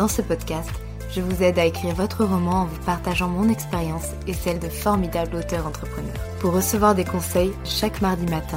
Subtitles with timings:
[0.00, 0.70] Dans ce podcast,
[1.10, 4.70] je vous aide à écrire votre roman en vous partageant mon expérience et celle de
[4.70, 6.16] formidables auteurs entrepreneurs.
[6.38, 8.56] Pour recevoir des conseils chaque mardi matin,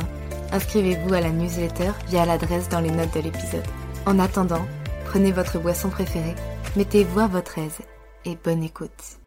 [0.54, 3.68] inscrivez-vous à la newsletter via l'adresse dans les notes de l'épisode.
[4.06, 4.66] En attendant,
[5.04, 6.36] prenez votre boisson préférée,
[6.78, 7.80] mettez-vous à votre aise
[8.24, 9.20] et bonne écoute.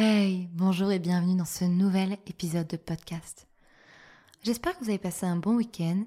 [0.00, 3.46] Hey, bonjour et bienvenue dans ce nouvel épisode de podcast.
[4.42, 6.02] J'espère que vous avez passé un bon week-end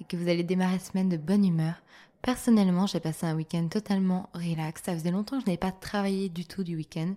[0.00, 1.74] et que vous allez démarrer la semaine de bonne humeur.
[2.22, 4.82] Personnellement, j'ai passé un week-end totalement relax.
[4.84, 7.14] Ça faisait longtemps que je n'avais pas travaillé du tout du week-end.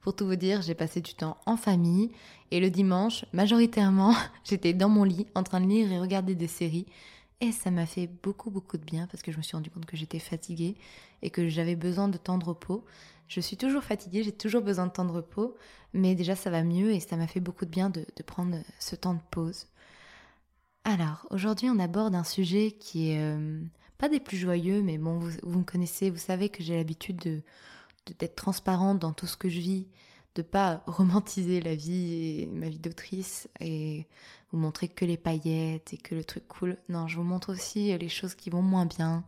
[0.00, 2.10] Pour tout vous dire, j'ai passé du temps en famille
[2.50, 6.46] et le dimanche, majoritairement, j'étais dans mon lit en train de lire et regarder des
[6.46, 6.86] séries.
[7.42, 9.84] Et ça m'a fait beaucoup beaucoup de bien parce que je me suis rendu compte
[9.84, 10.76] que j'étais fatiguée
[11.20, 12.82] et que j'avais besoin de temps de repos.
[13.28, 15.54] Je suis toujours fatiguée, j'ai toujours besoin de temps de repos,
[15.92, 18.96] mais déjà ça va mieux et ça m'a fait beaucoup de bien de, prendre ce
[18.96, 19.66] temps de pause.
[20.84, 23.60] Alors, aujourd'hui on aborde un sujet qui est euh,
[23.98, 27.42] pas des plus joyeux, mais bon, vous, me connaissez, vous savez que j'ai l'habitude de
[28.20, 29.88] d'être transparente dans tout ce que je vis,
[30.36, 34.06] de pas romantiser la vie et ma vie d'autrice et
[34.52, 36.78] vous montrer que les paillettes et que le truc cool.
[36.88, 39.24] Non, je vous montre aussi les choses qui vont moins bien,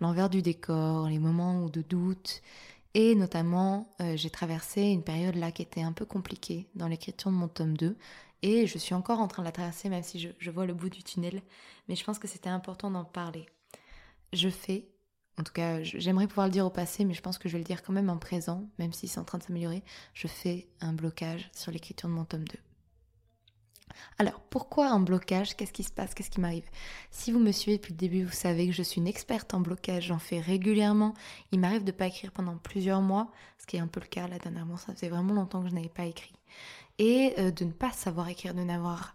[0.00, 2.40] l'envers du décor, les moments de doute.
[2.94, 7.30] Et notamment, euh, j'ai traversé une période là qui était un peu compliquée dans l'écriture
[7.30, 7.96] de mon tome 2.
[8.42, 10.90] Et je suis encore en train de la traverser, même si je vois le bout
[10.90, 11.42] du tunnel.
[11.88, 13.46] Mais je pense que c'était important d'en parler.
[14.32, 14.88] Je fais
[15.38, 17.58] en tout cas, j'aimerais pouvoir le dire au passé, mais je pense que je vais
[17.58, 19.82] le dire quand même en présent, même si c'est en train de s'améliorer.
[20.12, 22.56] Je fais un blocage sur l'écriture de mon tome 2.
[24.18, 25.56] Alors, pourquoi un blocage?
[25.56, 26.14] Qu'est-ce qui se passe?
[26.14, 26.68] Qu'est-ce qui m'arrive?
[27.10, 29.60] Si vous me suivez depuis le début, vous savez que je suis une experte en
[29.60, 31.14] blocage, j'en fais régulièrement.
[31.50, 34.06] Il m'arrive de ne pas écrire pendant plusieurs mois, ce qui est un peu le
[34.06, 36.34] cas là dernièrement, ça faisait vraiment longtemps que je n'avais pas écrit.
[36.98, 39.14] Et euh, de ne pas savoir écrire, de n'avoir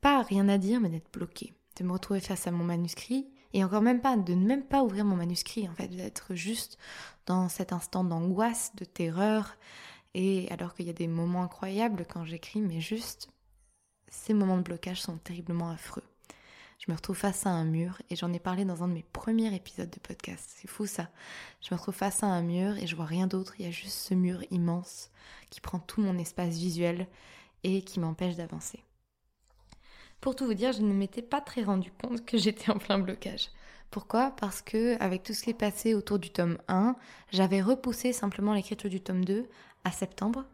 [0.00, 1.52] pas rien à dire, mais d'être bloqué.
[1.76, 4.82] De me retrouver face à mon manuscrit et encore même pas, de ne même pas
[4.82, 6.78] ouvrir mon manuscrit, en fait, d'être juste
[7.26, 9.56] dans cet instant d'angoisse, de terreur,
[10.14, 13.30] et alors qu'il y a des moments incroyables quand j'écris, mais juste,
[14.08, 16.04] ces moments de blocage sont terriblement affreux.
[16.78, 19.04] Je me retrouve face à un mur, et j'en ai parlé dans un de mes
[19.12, 21.10] premiers épisodes de podcast, c'est fou ça.
[21.60, 23.72] Je me retrouve face à un mur, et je vois rien d'autre, il y a
[23.72, 25.10] juste ce mur immense
[25.50, 27.06] qui prend tout mon espace visuel,
[27.62, 28.82] et qui m'empêche d'avancer.
[30.20, 32.98] Pour tout vous dire, je ne m'étais pas très rendu compte que j'étais en plein
[32.98, 33.48] blocage.
[33.90, 34.32] Pourquoi?
[34.32, 36.94] Parce que avec tout ce qui est passé autour du tome 1,
[37.32, 39.46] j'avais repoussé simplement l'écriture du tome 2
[39.84, 40.44] à septembre,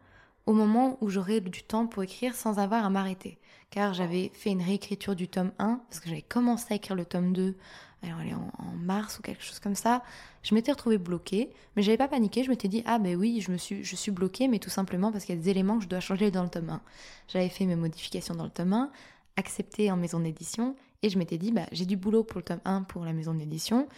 [0.46, 3.38] au moment où j'aurais du temps pour écrire sans avoir à m'arrêter.
[3.70, 7.04] Car j'avais fait une réécriture du tome 1, parce que j'avais commencé à écrire le
[7.04, 7.56] tome 2
[8.02, 10.02] alors en, en, mars ou quelque chose comme ça,
[10.42, 13.50] je m'étais retrouvée bloquée, mais j'avais pas paniqué, je m'étais dit ah ben oui, je
[13.50, 15.84] me suis je suis bloquée mais tout simplement parce qu'il y a des éléments que
[15.84, 16.80] je dois changer dans le tome 1.
[17.28, 18.90] J'avais fait mes modifications dans le tome 1,
[19.36, 22.60] accepté en maison d'édition et je m'étais dit bah j'ai du boulot pour le tome
[22.64, 23.88] 1 pour la maison d'édition,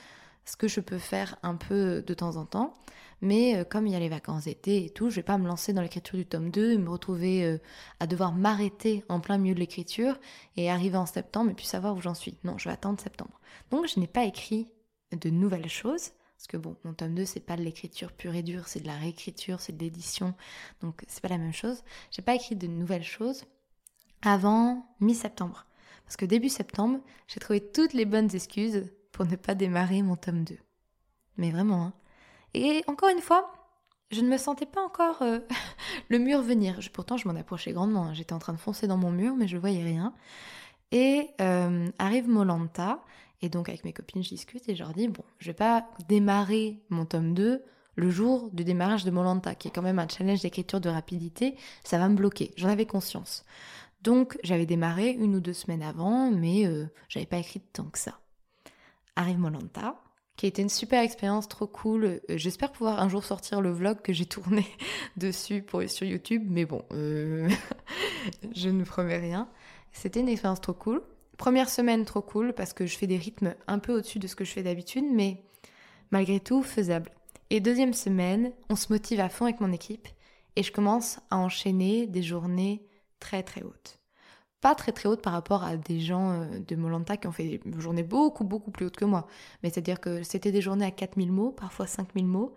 [0.45, 2.75] ce que je peux faire un peu de temps en temps,
[3.21, 5.47] mais euh, comme il y a les vacances d'été et tout, je vais pas me
[5.47, 7.59] lancer dans l'écriture du tome 2 et me retrouver euh,
[8.01, 10.19] à devoir m'arrêter en plein milieu de l'écriture
[10.57, 12.37] et arriver en septembre et puis savoir où j'en suis.
[12.45, 13.41] Non, je vais attendre septembre.
[13.71, 14.69] Donc je n'ai pas écrit
[15.13, 18.45] de nouvelles choses parce que bon, mon tome 2, c'est pas de l'écriture pure et
[18.45, 20.35] dure, c'est de la réécriture, c'est de l'édition,
[20.81, 21.83] donc c'est pas la même chose.
[22.13, 23.45] J'ai pas écrit de nouvelles choses,
[24.23, 25.67] avant mi-septembre.
[26.05, 30.17] Parce que début septembre, j'ai trouvé toutes les bonnes excuses pour ne pas démarrer mon
[30.17, 30.57] tome 2.
[31.37, 31.93] Mais vraiment, hein.
[32.55, 33.53] Et encore une fois,
[34.11, 35.41] je ne me sentais pas encore euh,
[36.09, 36.79] le mur venir.
[36.93, 38.05] pourtant, je m'en approchais grandement.
[38.05, 38.15] Hein.
[38.15, 40.15] J'étais en train de foncer dans mon mur, mais je voyais rien.
[40.93, 43.05] Et euh, arrive Molanta.
[43.43, 45.87] Et donc, avec mes copines, je discute et je leur dis Bon, je vais pas
[46.09, 47.63] démarrer mon tome 2
[47.97, 51.57] le jour du démarrage de Molanta, qui est quand même un challenge d'écriture de rapidité.
[51.85, 52.53] Ça va me bloquer.
[52.57, 53.45] J'en avais conscience.
[54.09, 57.99] Donc, j'avais démarré une ou deux semaines avant, mais euh, j'avais pas écrit tant que
[57.99, 58.19] ça.
[59.17, 60.03] Arrive Molanta
[60.35, 62.07] qui a été une super expérience, trop cool.
[62.07, 64.65] Euh, j'espère pouvoir un jour sortir le vlog que j'ai tourné
[65.19, 67.51] dessus pour, sur YouTube, mais bon, euh,
[68.57, 69.47] je ne promets rien.
[69.93, 71.03] C'était une expérience trop cool.
[71.37, 74.37] Première semaine trop cool parce que je fais des rythmes un peu au-dessus de ce
[74.37, 75.45] que je fais d'habitude, mais
[76.13, 77.11] malgré tout faisable.
[77.51, 80.09] Et deuxième semaine, on se motive à fond avec mon équipe
[80.57, 82.89] et je commence à enchaîner des journées
[83.21, 83.98] très très hautes
[84.61, 87.59] pas très très haute par rapport à des gens euh, de Molanta qui ont fait
[87.59, 89.27] des journées beaucoup beaucoup plus hautes que moi.
[89.63, 92.55] Mais c'est-à-dire que c'était des journées à 4000 mots, parfois 5000 mots.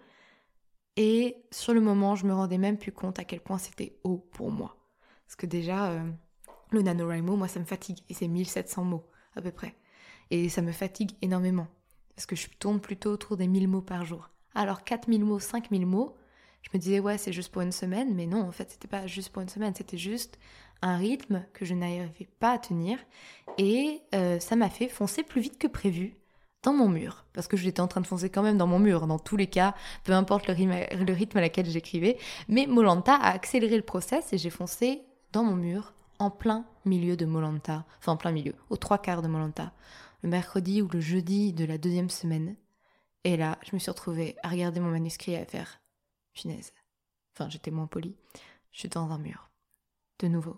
[0.98, 4.28] Et sur le moment, je me rendais même plus compte à quel point c'était haut
[4.34, 4.78] pour moi.
[5.26, 6.12] Parce que déjà, euh,
[6.72, 8.00] le NaNoWriMo, moi ça me fatigue.
[8.10, 9.06] Et c'est 1700 mots
[9.36, 9.76] à peu près.
[10.30, 11.68] Et ça me fatigue énormément.
[12.16, 14.30] Parce que je tourne plutôt autour des 1000 mots par jour.
[14.54, 16.18] Alors 4000 mots, 5000 mots,
[16.62, 18.14] je me disais ouais c'est juste pour une semaine.
[18.16, 19.74] Mais non, en fait c'était pas juste pour une semaine.
[19.76, 20.38] C'était juste
[20.82, 22.98] un rythme que je n'arrivais pas à tenir
[23.58, 26.16] et euh, ça m'a fait foncer plus vite que prévu
[26.64, 29.08] dans mon mur, parce que j'étais en train de foncer quand même dans mon mur,
[29.08, 29.74] dans tous les cas,
[30.04, 30.76] peu importe le rythme,
[31.06, 32.18] le rythme à laquelle j'écrivais,
[32.48, 35.02] mais Molanta a accéléré le process et j'ai foncé
[35.32, 39.24] dans mon mur en plein milieu de Molanta, enfin en plein milieu, aux trois quarts
[39.24, 39.74] de Molanta,
[40.22, 42.56] le mercredi ou le jeudi de la deuxième semaine.
[43.24, 45.82] Et là, je me suis retrouvée à regarder mon manuscrit et à faire,
[46.34, 46.74] punaise,
[47.34, 48.16] enfin j'étais moins polie,
[48.72, 49.50] je suis dans un mur,
[50.20, 50.58] de nouveau.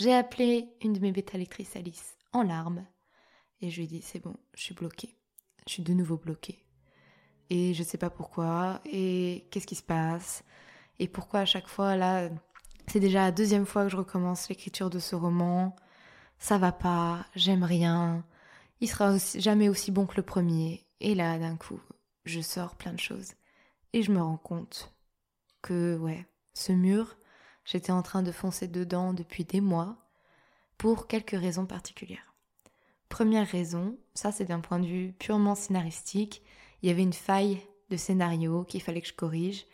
[0.00, 2.86] J'ai appelé une de mes bêta-lectrices, Alice, en larmes,
[3.60, 5.14] et je lui ai dit c'est bon, je suis bloquée.
[5.66, 6.64] Je suis de nouveau bloquée.
[7.50, 10.42] Et je sais pas pourquoi, et qu'est-ce qui se passe,
[10.98, 12.30] et pourquoi à chaque fois, là,
[12.86, 15.76] c'est déjà la deuxième fois que je recommence l'écriture de ce roman,
[16.38, 18.24] ça va pas, j'aime rien,
[18.80, 20.86] il sera jamais aussi bon que le premier.
[21.00, 21.80] Et là, d'un coup,
[22.24, 23.32] je sors plein de choses.
[23.92, 24.94] Et je me rends compte
[25.60, 27.18] que, ouais, ce mur,
[27.64, 29.96] J'étais en train de foncer dedans depuis des mois
[30.78, 32.34] pour quelques raisons particulières.
[33.08, 36.42] Première raison, ça c'est d'un point de vue purement scénaristique,
[36.82, 37.60] il y avait une faille
[37.90, 39.66] de scénario qu'il fallait que je corrige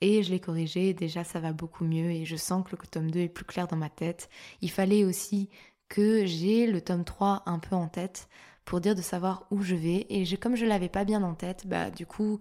[0.00, 3.10] et je l'ai corrigé, déjà ça va beaucoup mieux et je sens que le tome
[3.10, 4.28] 2 est plus clair dans ma tête.
[4.60, 5.50] Il fallait aussi
[5.88, 8.28] que j'ai le tome 3 un peu en tête
[8.64, 11.66] pour dire de savoir où je vais et comme je l'avais pas bien en tête,
[11.66, 12.38] bah du coup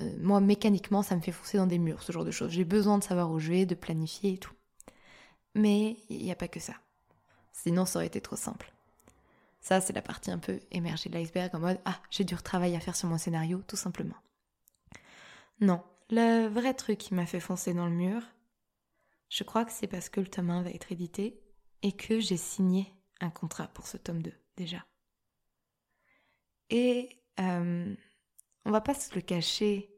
[0.00, 2.50] euh, moi, mécaniquement, ça me fait foncer dans des murs, ce genre de choses.
[2.50, 4.54] J'ai besoin de savoir où je vais, de planifier et tout.
[5.54, 6.74] Mais il n'y a pas que ça.
[7.52, 8.72] Sinon, ça aurait été trop simple.
[9.60, 12.76] Ça, c'est la partie un peu émergée de l'iceberg, en mode Ah, j'ai du travail
[12.76, 14.14] à faire sur mon scénario, tout simplement.
[15.60, 18.22] Non, le vrai truc qui m'a fait foncer dans le mur,
[19.28, 21.42] je crois que c'est parce que le tome 1 va être édité
[21.82, 24.86] et que j'ai signé un contrat pour ce tome 2, déjà.
[26.70, 27.94] Et euh,
[28.68, 29.88] on va pas se le cacher.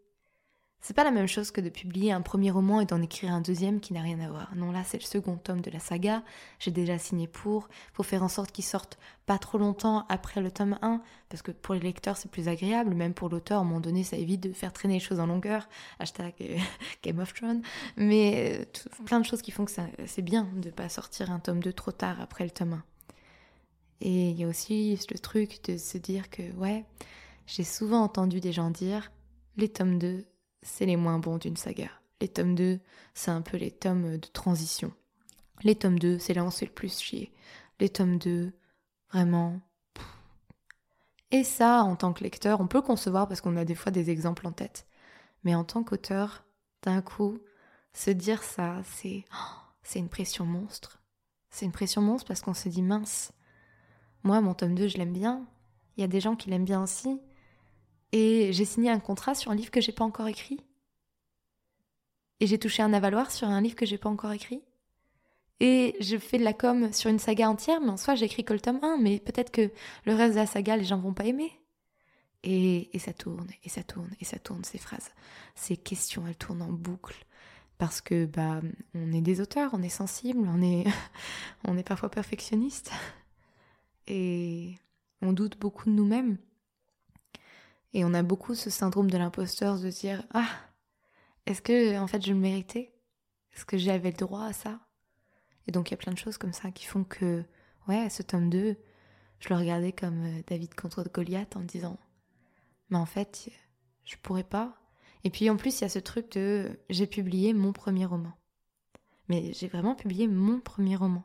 [0.81, 3.41] C'est pas la même chose que de publier un premier roman et d'en écrire un
[3.41, 4.55] deuxième qui n'a rien à voir.
[4.55, 6.23] Non, là, c'est le second tome de la saga.
[6.61, 7.69] J'ai déjà signé pour.
[7.93, 8.97] Faut faire en sorte qu'il sorte
[9.27, 12.95] pas trop longtemps après le tome 1, parce que pour les lecteurs, c'est plus agréable.
[12.95, 15.27] Même pour l'auteur, à un moment donné, ça évite de faire traîner les choses en
[15.27, 15.69] longueur.
[15.99, 16.57] Hashtag euh,
[17.03, 17.63] Game of Thrones.
[17.97, 19.73] Mais euh, plein de choses qui font que
[20.07, 22.83] c'est bien de pas sortir un tome 2 trop tard après le tome 1.
[24.03, 26.87] Et il y a aussi le truc de se dire que, ouais,
[27.51, 29.11] j'ai souvent entendu des gens dire
[29.57, 30.25] les tomes 2,
[30.63, 31.91] c'est les moins bons d'une saga.
[32.21, 32.79] Les tomes 2,
[33.13, 34.93] c'est un peu les tomes de transition.
[35.65, 37.33] Les tomes 2, c'est là où on se le plus chier.
[37.81, 38.53] Les tomes 2,
[39.13, 39.61] vraiment.
[41.33, 44.11] Et ça, en tant que lecteur, on peut concevoir parce qu'on a des fois des
[44.11, 44.87] exemples en tête.
[45.43, 46.45] Mais en tant qu'auteur,
[46.83, 47.41] d'un coup,
[47.93, 49.25] se dire ça, c'est
[49.83, 51.03] c'est une pression monstre.
[51.51, 53.33] C'est une pression monstre parce qu'on se dit mince.
[54.23, 55.47] Moi, mon tome 2, je l'aime bien.
[55.97, 57.21] Il y a des gens qui l'aiment bien aussi.
[58.13, 60.61] Et j'ai signé un contrat sur un livre que j'ai pas encore écrit.
[62.41, 64.63] Et j'ai touché un avaloir sur un livre que j'ai pas encore écrit.
[65.61, 68.55] Et je fais de la com sur une saga entière, mais en soi j'écris que
[68.55, 69.71] le tome 1, mais peut-être que
[70.07, 71.53] le reste de la saga, les gens vont pas aimer.
[72.43, 75.11] Et, et ça tourne, et ça tourne, et ça tourne, ces phrases.
[75.55, 77.27] Ces questions, elles tournent en boucle.
[77.77, 78.63] Parce que, bah,
[78.95, 80.85] on est des auteurs, on est sensible, on est,
[81.69, 82.91] on est parfois perfectionniste.
[84.07, 84.77] Et
[85.21, 86.39] on doute beaucoup de nous-mêmes.
[87.93, 90.49] Et on a beaucoup ce syndrome de l'imposteur de dire Ah,
[91.47, 92.95] est-ce que en fait je le méritais?
[93.53, 94.81] Est-ce que j'avais le droit à ça?
[95.67, 97.45] Et donc il y a plein de choses comme ça qui font que,
[97.89, 98.77] ouais, ce tome 2,
[99.41, 101.99] je le regardais comme euh, David contre Goliath en disant
[102.91, 103.51] Mais en fait,
[104.05, 104.77] je pourrais pas.
[105.25, 108.33] Et puis en plus, il y a ce truc de j'ai publié mon premier roman.
[109.29, 111.25] Mais j'ai vraiment publié mon premier roman.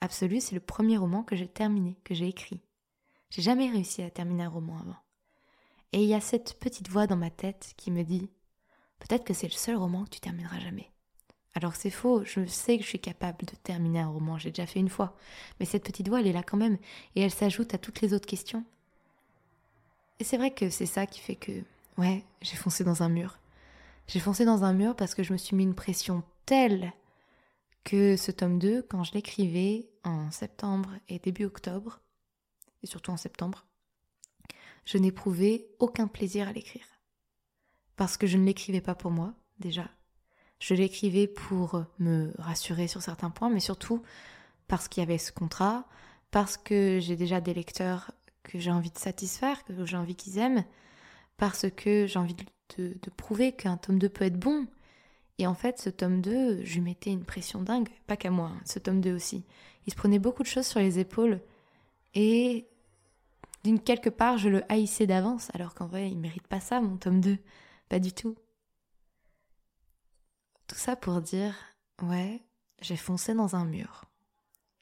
[0.00, 2.60] Absolu, c'est le premier roman que j'ai terminé, que j'ai écrit.
[3.30, 4.96] J'ai jamais réussi à terminer un roman avant.
[5.92, 8.30] Et il y a cette petite voix dans ma tête qui me dit
[8.98, 10.90] Peut-être que c'est le seul roman que tu termineras jamais.
[11.54, 14.66] Alors c'est faux, je sais que je suis capable de terminer un roman, j'ai déjà
[14.66, 15.16] fait une fois.
[15.58, 16.76] Mais cette petite voix, elle est là quand même,
[17.14, 18.64] et elle s'ajoute à toutes les autres questions.
[20.18, 21.52] Et c'est vrai que c'est ça qui fait que,
[21.98, 23.38] ouais, j'ai foncé dans un mur.
[24.06, 26.92] J'ai foncé dans un mur parce que je me suis mis une pression telle
[27.84, 32.00] que ce tome 2, quand je l'écrivais en septembre et début octobre,
[32.82, 33.65] et surtout en septembre,
[34.86, 36.86] je n'éprouvais aucun plaisir à l'écrire.
[37.96, 39.90] Parce que je ne l'écrivais pas pour moi, déjà,
[40.58, 44.02] je l'écrivais pour me rassurer sur certains points, mais surtout
[44.68, 45.86] parce qu'il y avait ce contrat,
[46.30, 48.12] parce que j'ai déjà des lecteurs
[48.42, 50.64] que j'ai envie de satisfaire, que j'ai envie qu'ils aiment,
[51.36, 54.66] parce que j'ai envie de, prouver qu'un tome 2 peut être bon.
[55.38, 58.52] Et en fait, ce tome 2, je lui mettais une pression dingue, pas qu'à moi,
[58.54, 59.44] hein, ce tome 2 aussi.
[59.86, 61.40] Il se prenait beaucoup de choses sur les épaules,
[62.14, 62.66] et
[63.66, 66.96] d'une quelque part, je le haïssais d'avance, alors qu'en vrai, il mérite pas ça, mon
[66.96, 67.36] tome 2.
[67.88, 68.36] Pas du tout.
[70.68, 71.54] Tout ça pour dire,
[72.02, 72.42] ouais,
[72.80, 74.04] j'ai foncé dans un mur.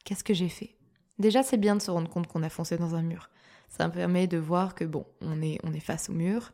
[0.04, 0.76] Qu'est-ce que j'ai fait?
[1.18, 3.30] Déjà, c'est bien de se rendre compte qu'on a foncé dans un mur.
[3.70, 6.52] Ça me permet de voir que bon, on est, face au mur.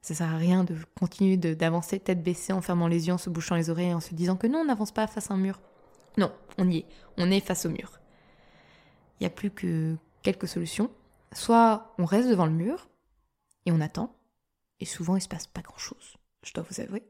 [0.00, 3.30] Ça sert à rien de continuer d'avancer tête baissée en fermant les yeux, en se
[3.30, 5.60] bouchant les oreilles, en se disant que non, on n'avance pas face à un mur.
[6.18, 6.86] Non, on y est.
[7.18, 8.00] On est face au mur.
[9.20, 10.90] Il n'y a plus que quelques solutions.
[11.32, 12.88] Soit on reste devant le mur
[13.66, 14.16] et on attend.
[14.80, 17.04] Et souvent, il se passe pas grand-chose, je dois vous avouer.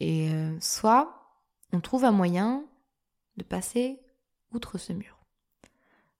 [0.00, 1.18] Et euh, soit
[1.72, 2.64] on trouve un moyen
[3.36, 4.00] de passer
[4.52, 5.18] outre ce mur.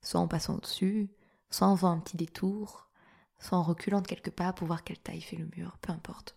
[0.02, 1.10] Soit en passant au-dessus,
[1.50, 2.88] soit en faisant un petit détour,
[3.38, 6.36] soit en reculant de quelques pas pour voir quelle taille fait le mur, peu importe.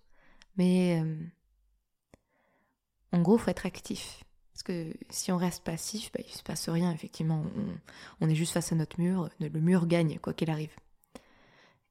[0.57, 1.17] Mais euh,
[3.11, 4.23] en gros, il faut être actif.
[4.61, 7.43] Parce que si on reste passif, bah, il ne se passe rien, effectivement.
[8.19, 10.75] On, est juste face à notre mur, le mur gagne, quoi qu'il arrive.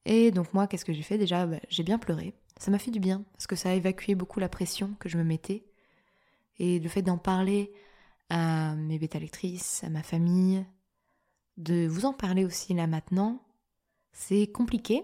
[0.05, 1.19] Et donc moi, qu'est-ce que j'ai fait?
[1.19, 2.33] Déjà, bah, j'ai bien pleuré.
[2.59, 5.19] Ça m'a fait du bien, parce que ça a évacué beaucoup la pression que je
[5.19, 5.65] me mettais.
[6.61, 7.73] Et le fait d'en parler
[8.29, 10.65] à mes bêta lectrices, à ma famille,
[11.57, 13.43] de vous en parler aussi là maintenant,
[14.13, 15.03] c'est compliqué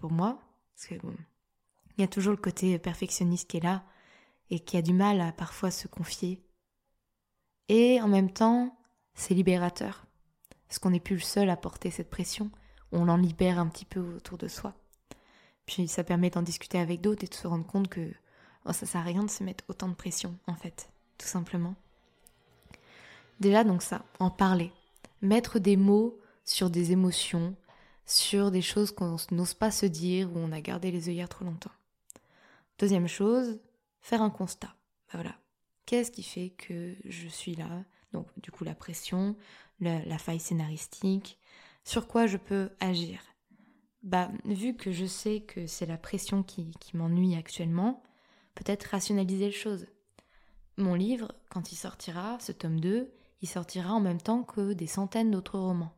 [0.00, 0.40] pour moi,
[0.74, 1.06] parce que
[1.96, 3.84] il y a toujours le côté perfectionniste qui est là
[4.50, 6.43] et qui a du mal à parfois se confier.
[7.68, 8.76] Et en même temps,
[9.14, 10.06] c'est libérateur,
[10.68, 12.50] parce qu'on n'est plus le seul à porter cette pression,
[12.92, 14.74] on l'en libère un petit peu autour de soi.
[15.66, 18.12] Puis ça permet d'en discuter avec d'autres et de se rendre compte que
[18.66, 21.74] oh, ça sert à rien de se mettre autant de pression, en fait, tout simplement.
[23.40, 24.72] Déjà, donc ça, en parler.
[25.22, 27.56] Mettre des mots sur des émotions,
[28.06, 31.44] sur des choses qu'on n'ose pas se dire ou on a gardé les œillères trop
[31.44, 31.72] longtemps.
[32.78, 33.58] Deuxième chose,
[34.00, 34.74] faire un constat.
[35.12, 35.34] Ben voilà.
[35.86, 37.84] Qu'est-ce qui fait que je suis là?
[38.12, 39.36] Donc, du coup, la pression,
[39.80, 41.38] la faille scénaristique,
[41.84, 43.20] sur quoi je peux agir?
[44.02, 48.02] Bah, vu que je sais que c'est la pression qui, m'ennuie actuellement,
[48.54, 49.86] peut-être rationaliser les choses.
[50.76, 53.10] Mon livre, quand il sortira, ce tome 2,
[53.40, 55.94] il sortira en même temps que des centaines d'autres romans,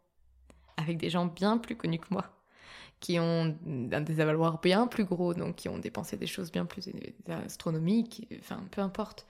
[0.76, 2.30] avec des gens bien plus connus que moi,
[3.00, 6.88] qui ont des avaloirs bien plus gros, donc qui ont dépensé des choses bien plus
[7.28, 9.26] astronomiques, enfin peu importe.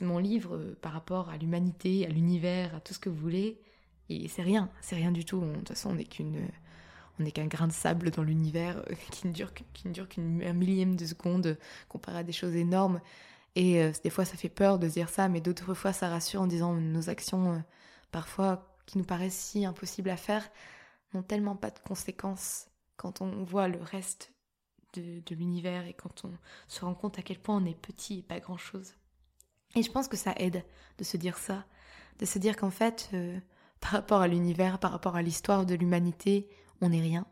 [0.00, 3.60] Mon livre euh, par rapport à l'humanité, à l'univers, à tout ce que vous voulez,
[4.08, 5.40] et c'est rien, c'est rien du tout.
[5.40, 6.48] De toute façon, on n'est qu'une
[7.18, 11.06] on n'est qu'un grain de sable dans l'univers euh, qui ne dure qu'un millième de
[11.06, 11.58] seconde
[11.88, 13.00] comparé à des choses énormes.
[13.54, 16.42] Et euh, des fois, ça fait peur de dire ça, mais d'autres fois, ça rassure
[16.42, 17.58] en disant nos actions, euh,
[18.10, 20.48] parfois, qui nous paraissent si impossibles à faire,
[21.14, 24.32] n'ont tellement pas de conséquences quand on voit le reste
[24.94, 26.32] de, l'univers et quand on
[26.68, 28.94] se rend compte à quel point on est petit et pas grand-chose.
[29.74, 30.64] Et je pense que ça aide
[30.98, 31.64] de se dire ça,
[32.18, 33.10] de se dire qu'en fait,
[33.80, 36.48] par rapport à l'univers, par rapport à l'histoire de l'humanité,
[36.80, 37.26] on n'est rien.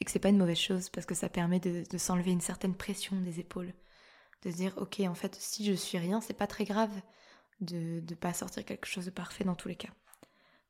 [0.00, 2.74] Et que c'est pas une mauvaise chose parce que ça permet de, s'enlever une certaine
[2.74, 3.72] pression des épaules.
[4.42, 6.92] De se dire, ok, en fait, si je suis rien, c'est pas très grave
[7.60, 9.90] de ne pas sortir quelque chose de parfait dans tous les cas.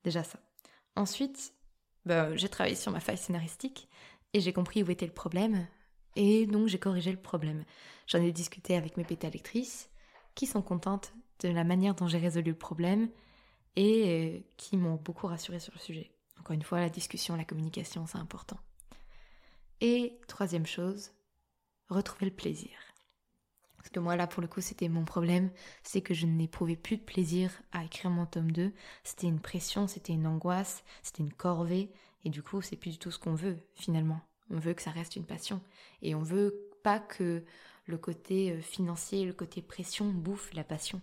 [0.03, 0.41] Déjà ça.
[0.97, 1.53] Ensuite,
[2.05, 3.89] bah, j'ai travaillé sur ma faille scénaristique
[4.33, 5.67] et j'ai compris où était le problème.
[6.17, 7.65] Et donc j'ai corrigé le problème.
[8.07, 9.90] J'en ai discuté avec mes bêta lectrices
[10.41, 13.11] qui sont contentes de la manière dont j'ai résolu le problème
[13.77, 16.11] et euh, qui m'ont beaucoup rassuré sur le sujet.
[16.39, 18.57] Encore une fois, la discussion, la communication, c'est important.
[19.83, 21.13] Et troisième chose,
[21.91, 22.71] retrouver le plaisir.
[23.77, 25.51] Parce que moi, là, pour le coup, c'était mon problème,
[25.83, 28.73] c'est que je n'éprouvais plus de plaisir à écrire mon tome 2.
[29.05, 31.93] C'était une pression, c'était une angoisse, c'était une corvée,
[32.25, 34.23] et du coup, c'est plus du tout ce qu'on veut, finalement.
[34.49, 35.61] On veut que ça reste une passion,
[36.01, 37.45] et on veut pas que
[37.87, 41.01] le côté euh, financier, le côté pression bouffe la passion.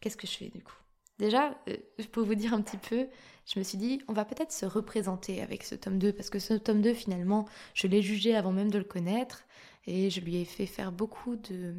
[0.00, 0.76] Qu'est-ce que je fais du coup?
[1.18, 1.76] Déjà, euh,
[2.12, 3.06] pour vous dire un petit peu,
[3.46, 6.38] je me suis dit, on va peut-être se représenter avec ce tome 2, parce que
[6.38, 9.44] ce tome 2, finalement, je l'ai jugé avant même de le connaître,
[9.86, 11.74] et je lui ai fait faire beaucoup de...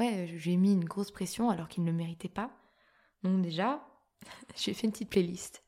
[0.00, 2.50] Ouais, je lui ai mis une grosse pression alors qu'il ne le méritait pas.
[3.22, 3.86] Donc déjà,
[4.56, 5.62] j'ai fait une petite playlist.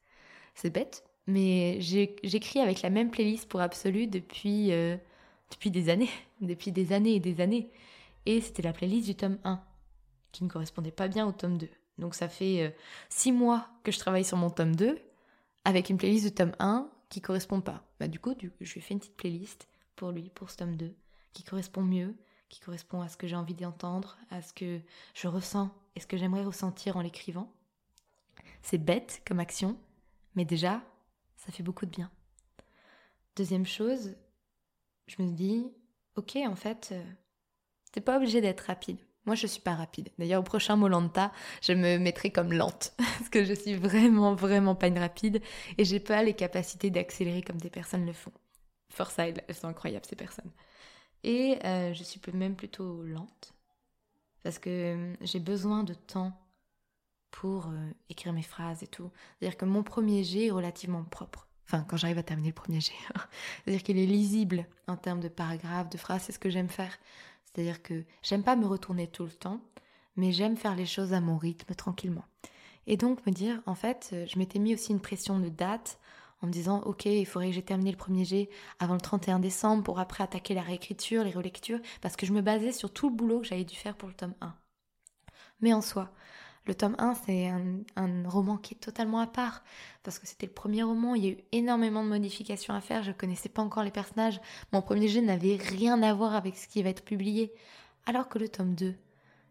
[0.55, 4.97] C'est bête, mais j'écris avec la même playlist pour Absolu depuis, euh,
[5.51, 6.11] depuis des années,
[6.41, 7.71] depuis des années et des années.
[8.27, 9.63] Et c'était la playlist du tome 1,
[10.33, 11.69] qui ne correspondait pas bien au tome 2.
[11.99, 12.71] Donc ça fait euh,
[13.09, 14.99] six mois que je travaille sur mon tome 2
[15.65, 17.85] avec une playlist de tome 1 qui correspond pas.
[17.99, 20.77] Bah du coup, je lui ai fait une petite playlist pour lui, pour ce tome
[20.77, 20.95] 2,
[21.33, 22.15] qui correspond mieux,
[22.49, 24.81] qui correspond à ce que j'ai envie d'entendre, à ce que
[25.15, 27.53] je ressens et ce que j'aimerais ressentir en l'écrivant.
[28.63, 29.79] C'est bête comme action,
[30.35, 30.83] mais déjà,
[31.37, 32.11] ça fait beaucoup de bien.
[33.37, 34.17] Deuxième chose,
[35.07, 35.73] je me dis,
[36.17, 37.05] ok, en fait, euh,
[37.93, 38.99] t'es pas obligé d'être rapide.
[39.27, 40.11] Moi, je suis pas rapide.
[40.19, 42.95] D'ailleurs, au prochain Molanta, je me mettrai comme lente.
[42.97, 45.43] Parce que je suis vraiment, vraiment pas une rapide.
[45.79, 48.33] Et j'ai pas les capacités d'accélérer comme des personnes le font.
[48.89, 50.53] Force à elles, sont incroyables, ces personnes.
[51.25, 53.53] Et euh, je suis même plutôt lente.
[54.45, 56.33] Parce que euh, j'ai besoin de temps
[57.33, 59.11] pour euh, écrire mes phrases et tout.
[59.39, 61.46] C'est-à-dire que mon premier jet est relativement propre.
[61.67, 62.95] Enfin, quand j'arrive à terminer le premier jet.
[63.65, 66.97] C'est-à-dire qu'il est lisible en termes de paragraphes, de phrases, c'est ce que j'aime faire.
[67.45, 69.61] C'est-à-dire que j'aime pas me retourner tout le temps,
[70.15, 72.25] mais j'aime faire les choses à mon rythme, tranquillement.
[72.87, 75.99] Et donc me dire, en fait, euh, je m'étais mis aussi une pression de date
[76.43, 79.39] en me disant, ok, il faudrait que j'ai terminé le premier jet avant le 31
[79.39, 83.09] décembre pour après attaquer la réécriture, les relectures, parce que je me basais sur tout
[83.09, 84.55] le boulot que j'avais dû faire pour le tome 1.
[85.61, 86.13] Mais en soi,
[86.67, 89.63] le tome 1, c'est un, roman qui est totalement à part,
[90.03, 93.03] parce que c'était le premier roman, il y a eu énormément de modifications à faire,
[93.03, 94.41] je connaissais pas encore les personnages,
[94.73, 97.53] mon premier jet n'avait rien à voir avec ce qui va être publié,
[98.05, 98.97] alors que le tome 2,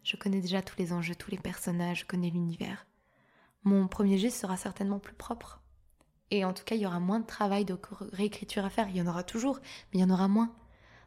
[0.03, 2.86] je connais déjà tous les enjeux, tous les personnages, je connais l'univers.
[3.63, 5.62] Mon premier jet sera certainement plus propre.
[6.29, 7.77] Et en tout cas, il y aura moins de travail de
[8.12, 9.60] réécriture à faire, il y en aura toujours,
[9.91, 10.54] mais il y en aura moins.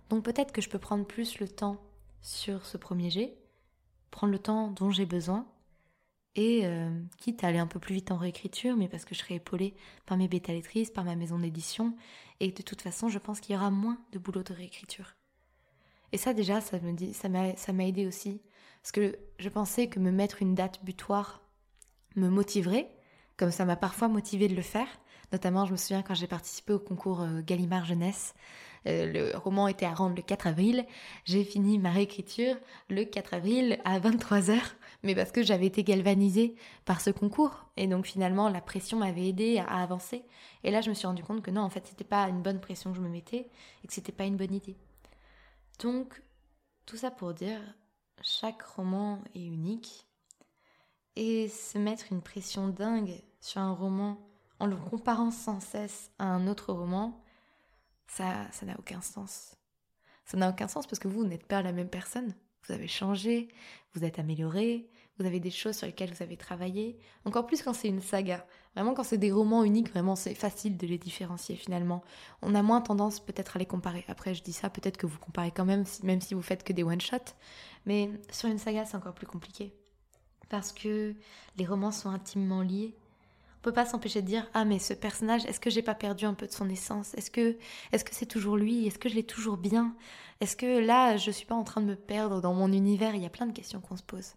[0.09, 1.81] Donc peut-être que je peux prendre plus le temps
[2.23, 3.39] sur ce premier jet,
[4.11, 5.47] prendre le temps dont j'ai besoin,
[6.35, 9.21] et euh, quitte à aller un peu plus vite en réécriture, mais parce que je
[9.21, 9.75] serai épaulée
[10.07, 11.97] par mes bêta-lettrices, par ma maison d'édition,
[12.41, 15.17] et de toute façon, je pense qu'il y aura moins de boulot de réécriture.
[16.13, 18.41] Et ça, déjà, ça me dit, ça m'a, ça m'a aidé aussi,
[18.83, 21.43] parce que je pensais que me mettre une date butoir
[22.17, 22.91] me motiverait,
[23.37, 24.89] comme ça m'a parfois motivé de le faire.
[25.33, 28.35] Notamment, je me souviens quand j'ai participé au concours euh, Gallimard Jeunesse,
[28.87, 30.87] euh, le roman était à rendre le 4 avril.
[31.25, 32.57] J'ai fini ma réécriture
[32.89, 34.59] le 4 avril à 23h
[35.03, 37.67] mais parce que j'avais été galvanisée par ce concours.
[37.77, 40.25] Et donc finalement, la pression m'avait aidé à avancer.
[40.65, 42.61] Et là, je me suis rendu compte que non, en fait, c'était pas une bonne
[42.61, 43.51] pression que je me mettais
[43.85, 44.77] et que c'était pas une bonne idée.
[45.81, 46.21] Donc,
[46.87, 47.61] tout ça pour dire,
[48.23, 50.07] chaque roman est unique.
[51.15, 54.19] Et se mettre une pression dingue sur un roman
[54.61, 57.21] en le comparant sans cesse à un autre roman,
[58.07, 59.57] ça, ça n'a aucun sens.
[60.25, 62.35] Ça n'a aucun sens parce que vous, vous n'êtes pas la même personne
[62.69, 63.49] vous avez changé,
[63.95, 66.99] vous êtes amélioré, vous avez des choses sur lesquelles vous avez travaillé.
[67.25, 68.47] Encore plus quand c'est une saga.
[68.75, 72.05] Vraiment, quand c'est des romans uniques, vraiment, c'est facile de les différencier finalement.
[72.43, 74.05] On a moins tendance peut-être à les comparer.
[74.09, 76.73] Après, je dis ça, peut-être que vous comparez quand même, même si vous faites que
[76.73, 77.35] des one-shots.
[77.87, 79.75] Mais sur une saga, c'est encore plus compliqué.
[80.49, 81.15] Parce que
[81.57, 82.95] les romans sont intimement liés.
[83.69, 86.33] Peut pas s'empêcher de dire ah mais ce personnage est-ce que j'ai pas perdu un
[86.33, 87.13] peu de son essence?
[87.13, 87.59] Est-ce que
[87.93, 88.87] est-ce que c'est toujours lui?
[88.87, 89.95] Est-ce que je l'ai toujours bien?
[90.41, 93.15] Est-ce que là, je suis pas en train de me perdre dans mon univers?
[93.15, 94.37] Il y a plein de questions qu'on se pose.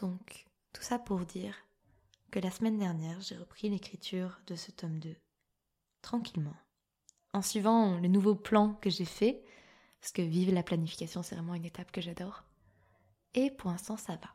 [0.00, 1.54] Donc, tout ça pour dire
[2.30, 5.14] que la semaine dernière, j'ai repris l'écriture de ce tome 2,
[6.00, 6.56] tranquillement,
[7.34, 9.44] en suivant le nouveau plan que j'ai fait,
[10.00, 12.44] parce que vivre la planification, c'est vraiment une étape que j'adore.
[13.34, 14.30] Et pour l'instant, ça va.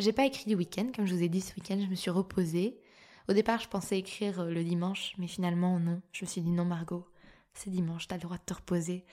[0.00, 2.10] J'ai pas écrit du week-end, comme je vous ai dit, ce week-end, je me suis
[2.10, 2.80] reposée.
[3.28, 6.02] Au départ, je pensais écrire le dimanche, mais finalement, non.
[6.12, 7.06] Je me suis dit non, Margot,
[7.54, 9.04] c'est dimanche, t'as le droit de te reposer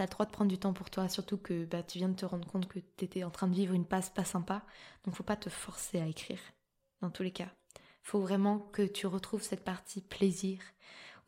[0.00, 2.14] t'as le droit de prendre du temps pour toi, surtout que bah, tu viens de
[2.14, 4.64] te rendre compte que t'étais en train de vivre une passe pas sympa.
[5.04, 6.40] Donc faut pas te forcer à écrire,
[7.02, 7.50] dans tous les cas.
[8.02, 10.58] Faut vraiment que tu retrouves cette partie plaisir,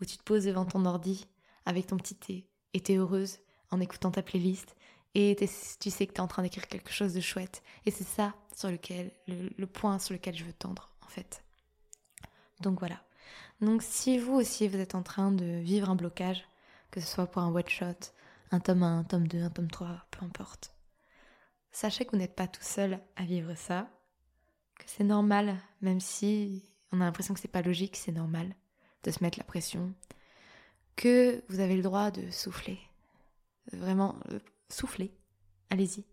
[0.00, 1.26] où tu te poses devant ton ordi
[1.66, 3.40] avec ton petit thé, et t'es heureuse
[3.70, 4.74] en écoutant ta playlist,
[5.14, 5.36] et
[5.78, 7.62] tu sais que t'es en train d'écrire quelque chose de chouette.
[7.84, 11.44] Et c'est ça sur lequel, le, le point sur lequel je veux tendre, en fait.
[12.62, 13.02] Donc voilà.
[13.60, 16.44] Donc si vous aussi vous êtes en train de vivre un blocage,
[16.90, 18.12] que ce soit pour un one shot,
[18.50, 20.74] un tome 1, un tome 2, un tome 3, peu importe.
[21.70, 23.88] Sachez que vous n'êtes pas tout seul à vivre ça,
[24.78, 28.54] que c'est normal, même si on a l'impression que c'est pas logique, c'est normal
[29.04, 29.94] de se mettre la pression,
[30.96, 32.78] que vous avez le droit de souffler.
[33.72, 34.16] Vraiment,
[34.68, 35.14] soufflez.
[35.70, 36.04] Allez-y,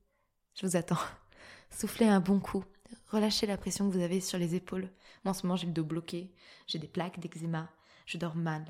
[0.55, 0.95] je vous attends.
[1.71, 2.63] Soufflez un bon coup.
[3.11, 4.89] Relâchez la pression que vous avez sur les épaules.
[5.23, 6.29] Moi, en ce moment, j'ai le dos bloqué,
[6.67, 7.69] j'ai des plaques d'eczéma,
[8.05, 8.65] je dors mal,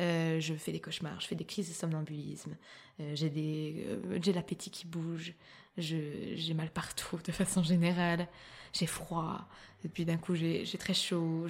[0.00, 2.56] euh, je fais des cauchemars, je fais des crises de somnambulisme,
[3.00, 5.34] euh, j'ai des, euh, j'ai l'appétit qui bouge,
[5.76, 8.26] j'ai mal partout de façon générale,
[8.72, 9.46] j'ai froid,
[9.84, 11.46] et puis d'un coup j'ai très chaud.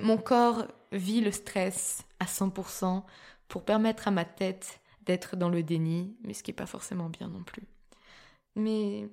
[0.00, 3.04] mon corps vit le stress à 100%
[3.48, 7.10] pour permettre à ma tête d'être dans le déni, mais ce qui n'est pas forcément
[7.10, 7.64] bien non plus.
[8.56, 9.08] Mais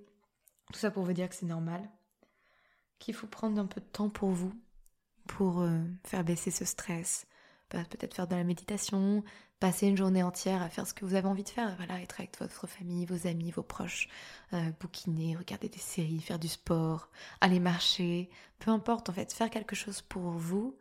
[0.72, 1.82] tout ça pour vous dire que c'est normal,
[3.00, 4.54] qu'il faut prendre un peu de temps pour vous,
[5.28, 5.68] pour
[6.04, 7.28] faire baisser ce stress,
[7.70, 9.24] peut-être faire de la méditation,
[9.60, 12.20] passer une journée entière à faire ce que vous avez envie de faire, voilà, être
[12.20, 14.10] avec votre famille, vos amis, vos proches,
[14.54, 17.10] euh, bouquiner, regarder des séries, faire du sport,
[17.42, 18.30] aller marcher,
[18.60, 20.78] peu importe en fait, faire quelque chose pour vous.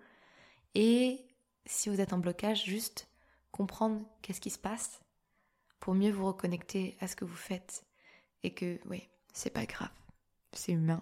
[0.74, 1.24] Et
[1.66, 3.09] si vous êtes en blocage, juste
[3.53, 5.00] comprendre qu'est-ce qui se passe
[5.79, 7.85] pour mieux vous reconnecter à ce que vous faites
[8.42, 9.90] et que oui, c'est pas grave,
[10.53, 11.00] c'est humain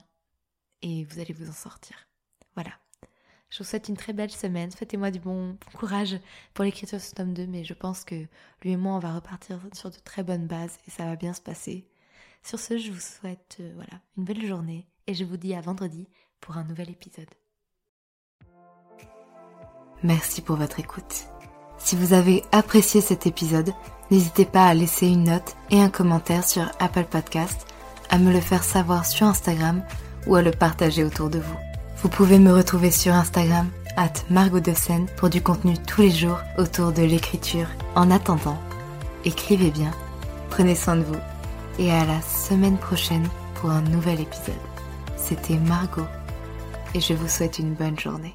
[0.82, 1.96] et vous allez vous en sortir.
[2.54, 2.72] Voilà.
[3.50, 4.70] Je vous souhaite une très belle semaine.
[4.70, 6.18] Souhaitez-moi du bon, courage
[6.54, 8.14] pour l'écriture de ce tome 2, mais je pense que
[8.62, 11.34] lui et moi, on va repartir sur de très bonnes bases et ça va bien
[11.34, 11.86] se passer.
[12.42, 15.60] Sur ce, je vous souhaite euh, voilà, une belle journée et je vous dis à
[15.60, 16.08] vendredi
[16.40, 17.28] pour un nouvel épisode.
[20.02, 21.26] Merci pour votre écoute.
[21.78, 23.72] Si vous avez apprécié cet épisode,
[24.10, 27.66] n'hésitez pas à laisser une note et un commentaire sur Apple Podcast,
[28.08, 29.84] à me le faire savoir sur Instagram
[30.26, 31.56] ou à le partager autour de vous.
[32.02, 34.60] Vous pouvez me retrouver sur Instagram, at Margot
[35.16, 37.68] pour du contenu tous les jours autour de l'écriture.
[37.94, 38.58] En attendant,
[39.24, 39.92] écrivez bien,
[40.50, 41.20] prenez soin de vous,
[41.78, 44.54] et à la semaine prochaine pour un nouvel épisode.
[45.16, 46.06] C'était Margot,
[46.94, 48.34] et je vous souhaite une bonne journée.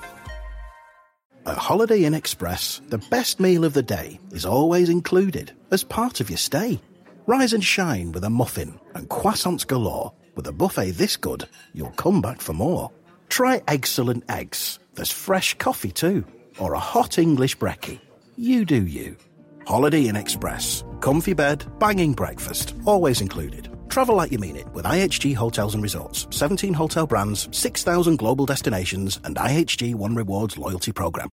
[1.43, 6.19] At Holiday Inn Express, the best meal of the day is always included as part
[6.19, 6.79] of your stay.
[7.25, 10.13] Rise and shine with a muffin and croissants galore.
[10.35, 12.91] With a buffet this good, you'll come back for more.
[13.29, 14.77] Try excellent eggs.
[14.93, 16.25] There's fresh coffee too.
[16.59, 17.99] Or a hot English brekkie.
[18.37, 19.17] You do you.
[19.65, 20.83] Holiday Inn Express.
[20.99, 23.70] Comfy bed, banging breakfast, always included.
[23.91, 26.25] Travel like you mean it with IHG Hotels and Resorts.
[26.29, 31.27] 17 hotel brands, 6,000 global destinations, and IHG One Rewards loyalty program.